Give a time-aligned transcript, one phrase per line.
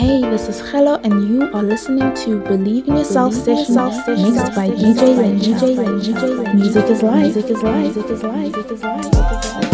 [0.00, 4.70] Hey, this is Hello, and you are listening to Believe in Yourself session mixed by
[4.70, 6.54] DJ and DJ and DJ.
[6.54, 7.22] Music is life.
[7.22, 7.94] Music is life.
[7.94, 8.54] Music is life.
[8.54, 9.69] Music is life.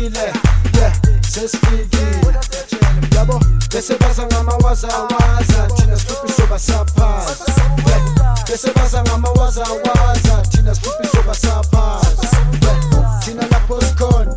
[0.00, 0.32] vile
[1.20, 2.22] sesifile
[3.16, 3.40] yabo
[3.72, 7.44] bese baza ngamawazawaza thina sihluphiso basaphaza
[8.48, 12.28] bese baza ngamawazawaza thina sihluphiso basaphaza
[13.24, 14.34] thina lapho sikhona.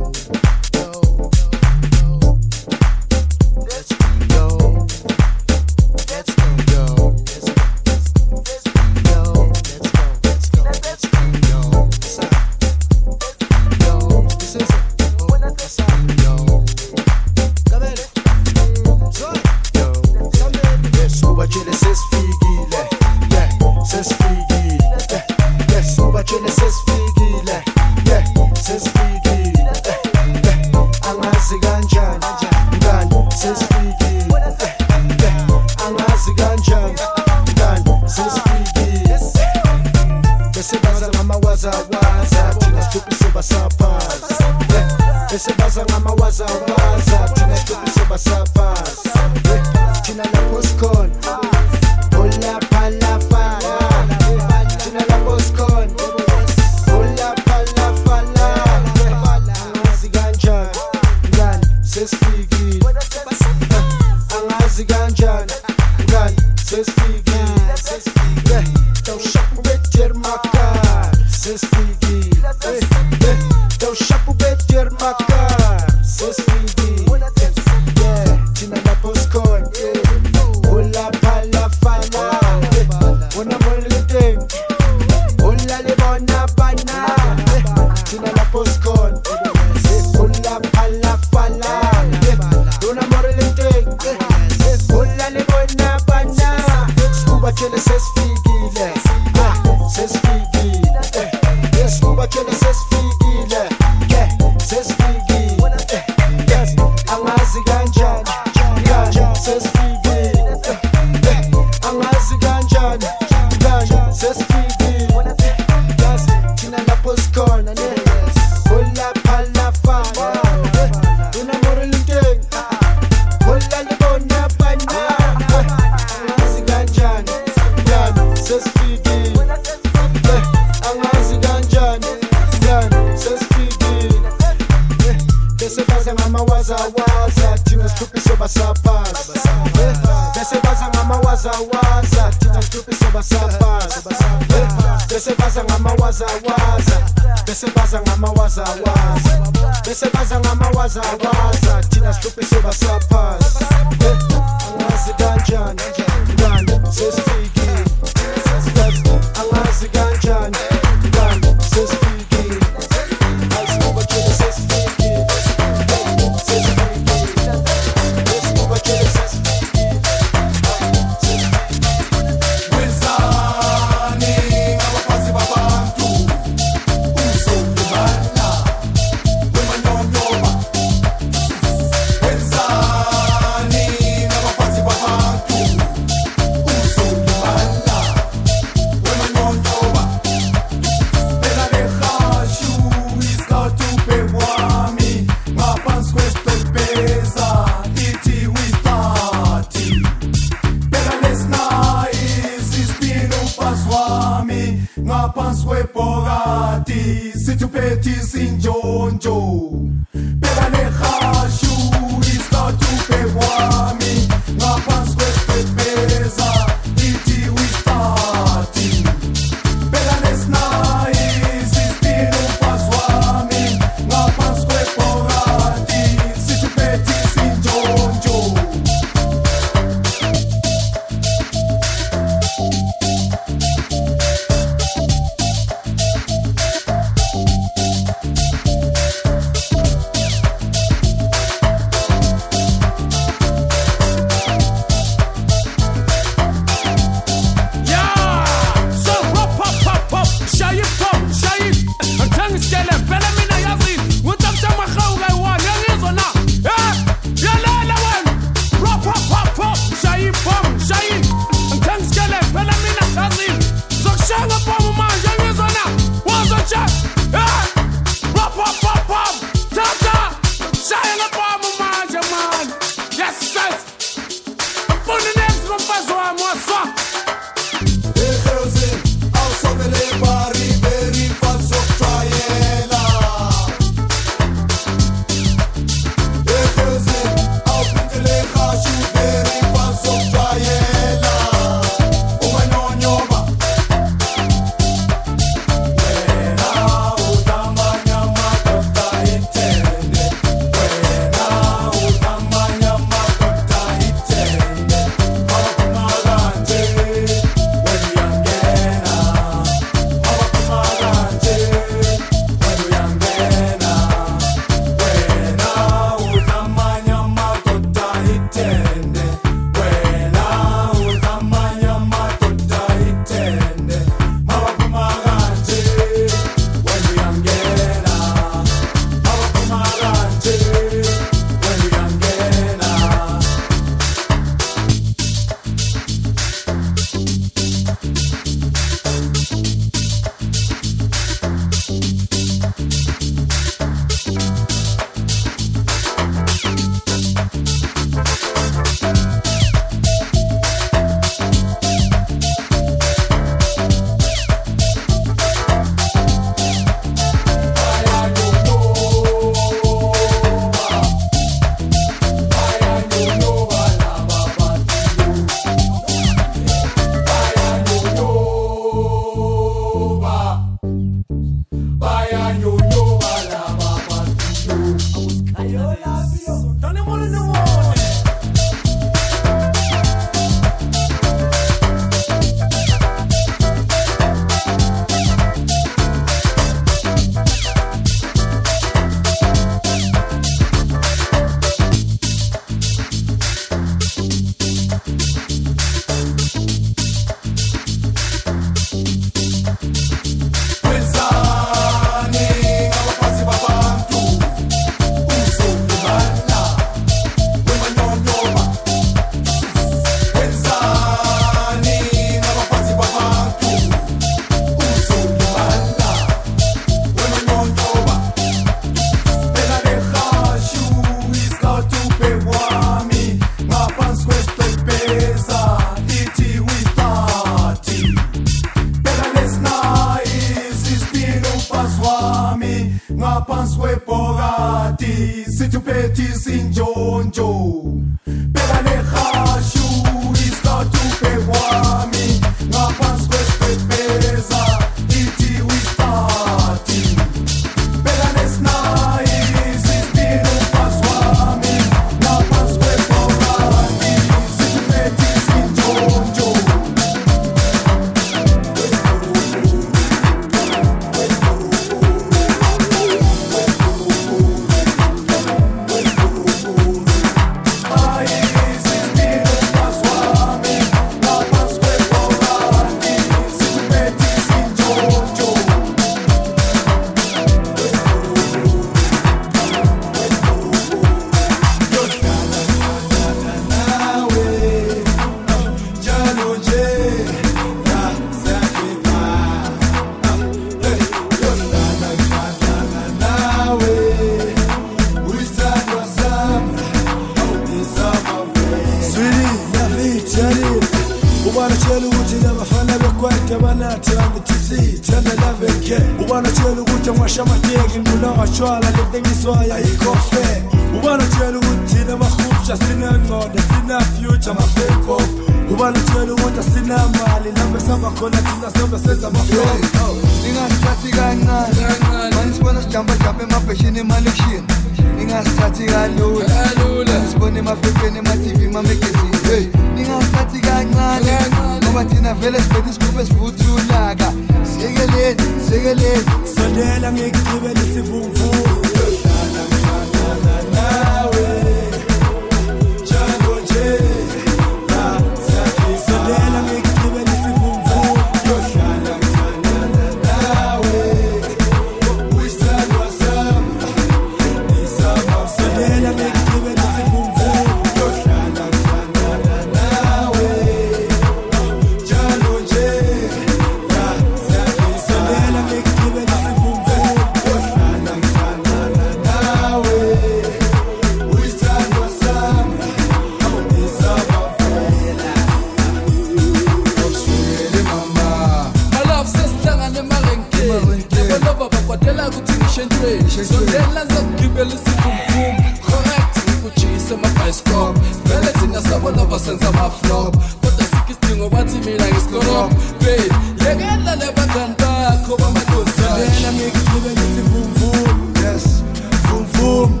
[582.78, 591.48] eshentweni sondela zakugibela isikhumkhumbu correct ngikujise amabhayisikop vele thina sabona basenza amaflop kodwa sikho isidingo
[591.48, 593.32] bathi mina ngisikorob babe
[593.64, 598.82] yekela le bangani bakho bamadosaela ngikugibela isivumvumu yes
[599.28, 600.00] vumvum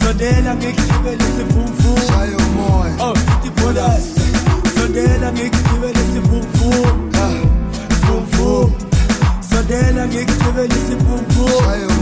[0.00, 4.06] sondela ngikugibela isivumvumu Shayo umoya oh sithi bonus
[4.78, 7.12] sondela ngikugibela isivumvumu
[8.06, 8.72] vumvum
[9.50, 11.95] sondela ngikugibela isivumvumu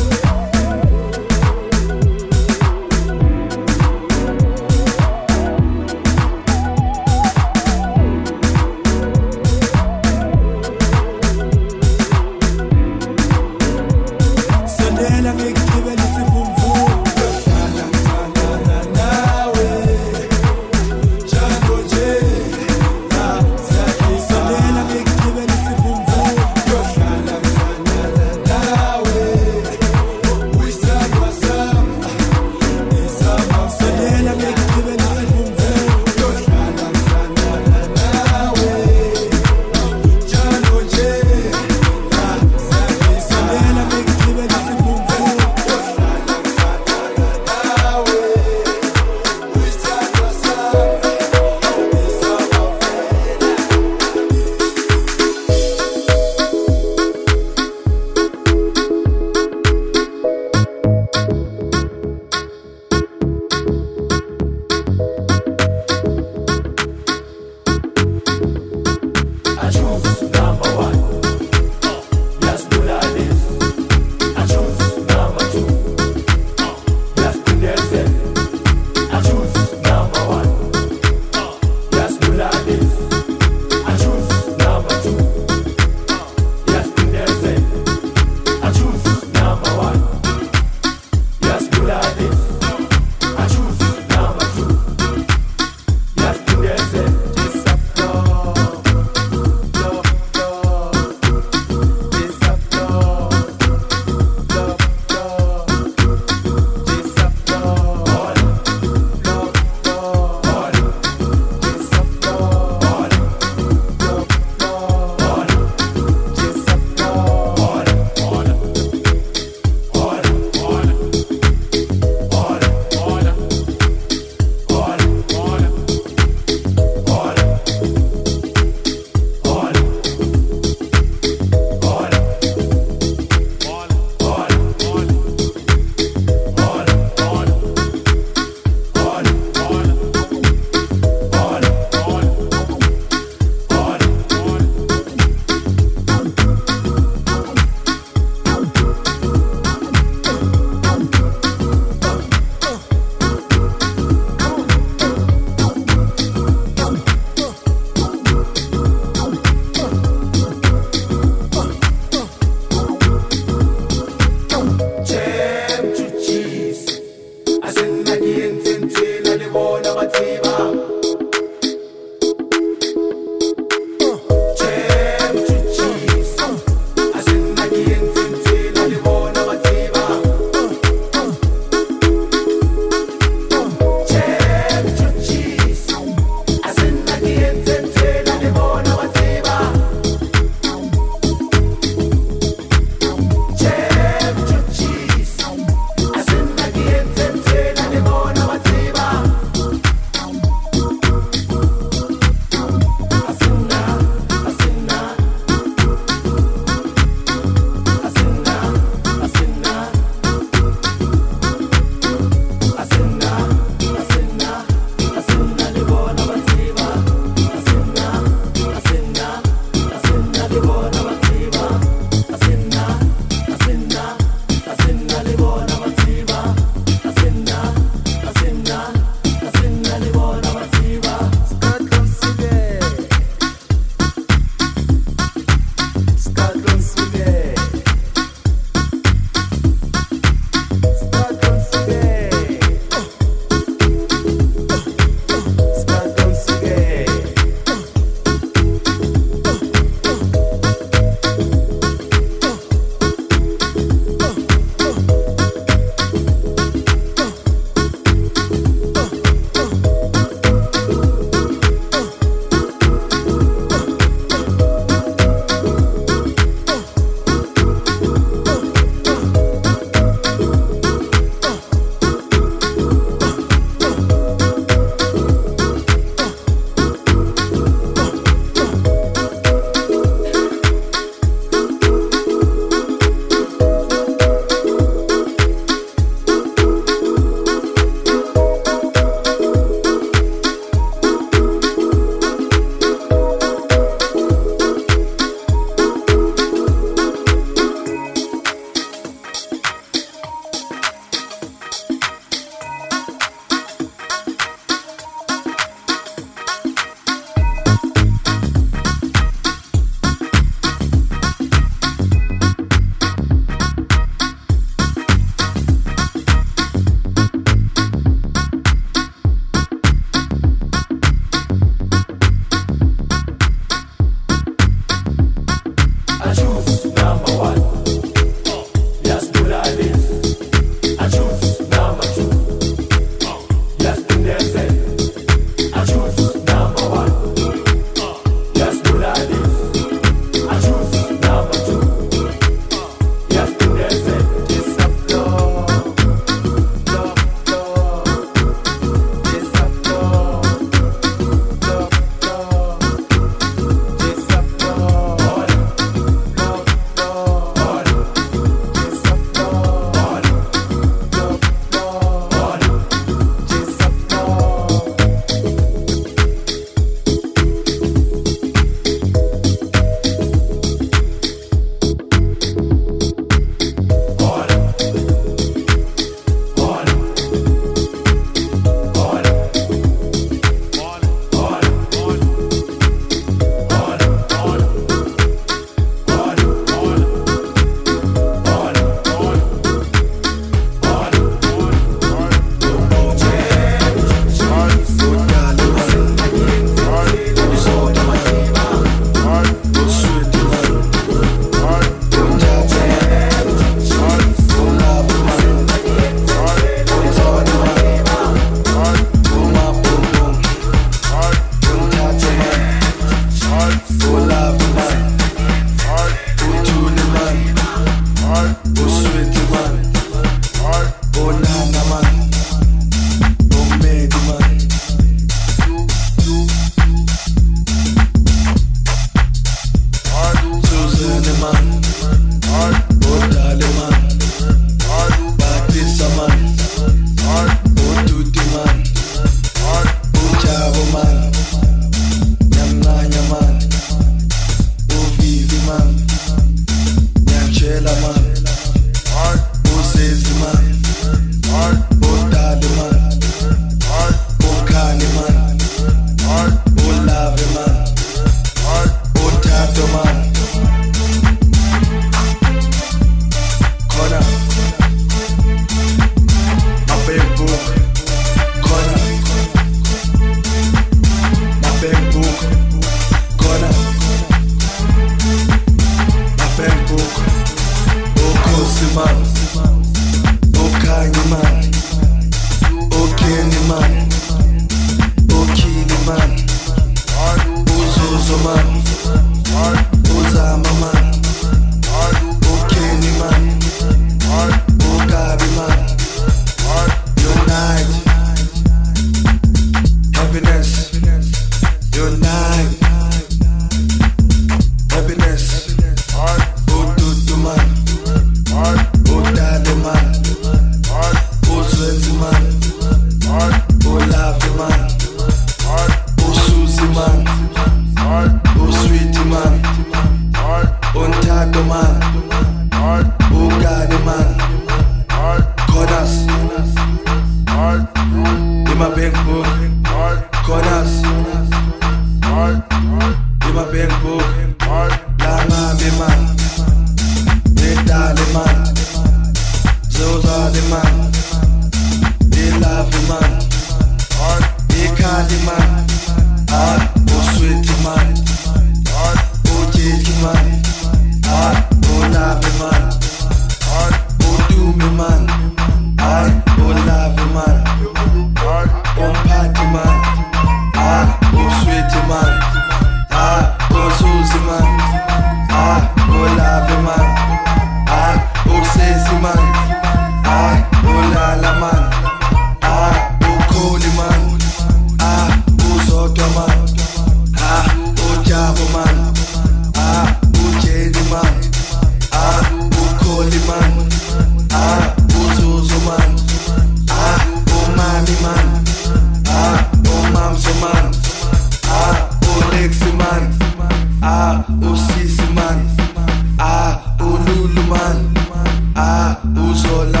[597.53, 598.73] I man.
[598.75, 599.21] Ah,
[599.65, 600.00] all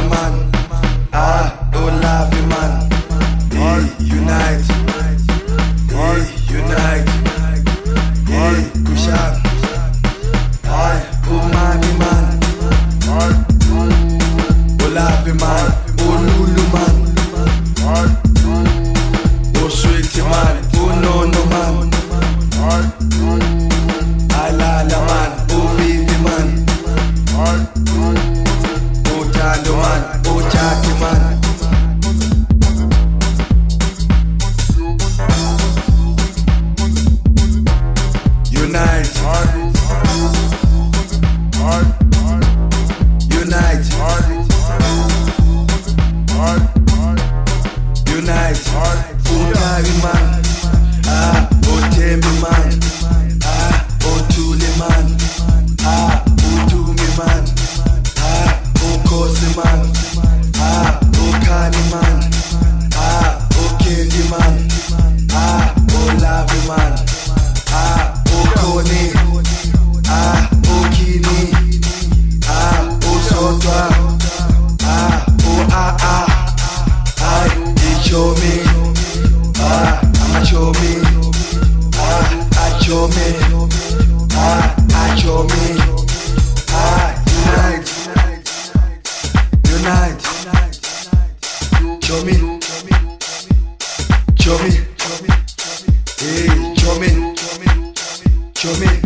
[98.61, 99.01] Chumin,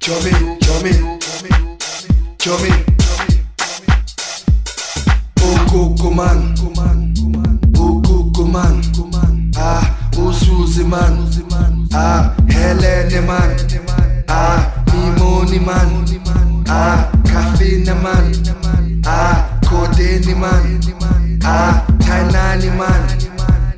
[0.00, 1.00] Chumin, Chumin,
[2.38, 2.84] Chumin.
[5.36, 6.54] Ukukuman,
[7.74, 8.82] Ukukuman,
[9.56, 11.14] Ah, Usuziman,
[11.94, 13.56] Ah, Helene man,
[14.28, 18.32] Ah, Mimoni man, Ah, Caffeine man,
[19.06, 20.80] Ah, Codeni man,
[21.44, 23.06] Ah, Tainani man,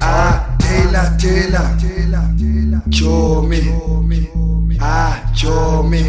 [0.00, 2.31] Ah, Taylor, Taylor
[2.92, 3.60] chome,
[4.80, 6.02] ah chome,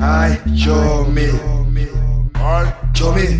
[0.00, 1.28] ai chome,
[2.94, 3.35] chome.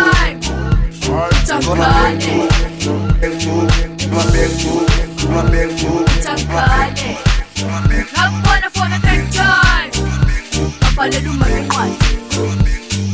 [0.00, 0.40] time.
[1.46, 2.36] Top Kanye.
[4.10, 4.80] My big boo,
[5.30, 7.12] my big boo, Top Kanye.
[8.16, 8.98] Have one for the
[9.32, 9.90] time.
[10.82, 13.09] Up a little money, one.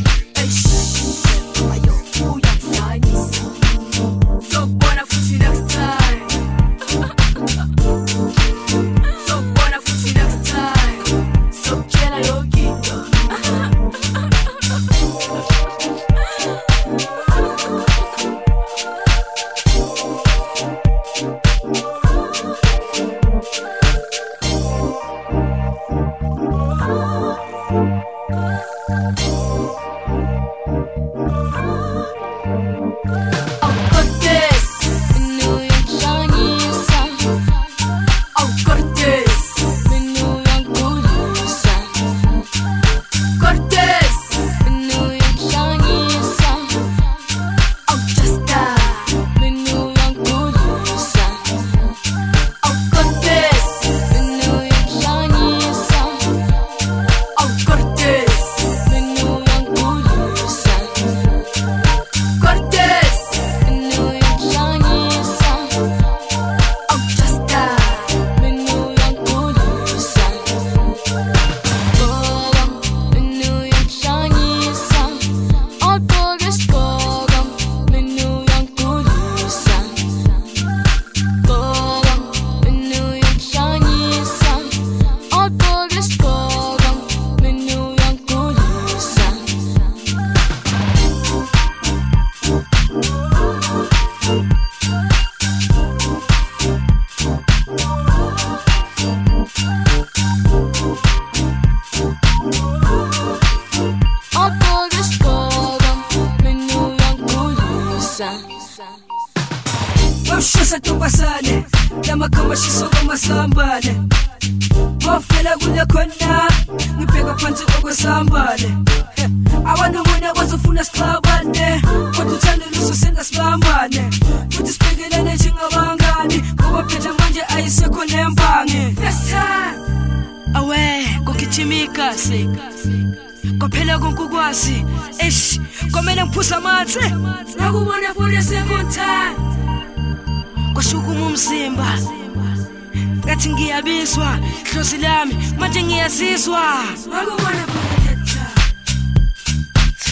[144.16, 144.38] ngiyazizwa
[144.72, 146.84] hlosi lami manje ngiyazizwa.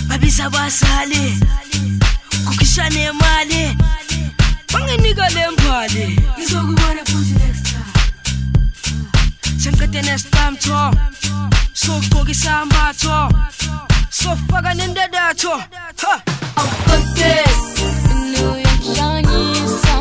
[0.08, 1.38] Babiza basale
[2.46, 3.76] kukhishana imali
[4.72, 7.84] banginika le mbali ngizokubona futhi next time.
[9.58, 10.94] Sengiqede nesipamtho
[11.72, 13.32] sogqoka isambatho
[14.10, 15.56] sofaka nendadatho
[16.02, 16.22] ha!
[16.56, 16.68] Oh,
[18.32, 19.94] New York shanyisa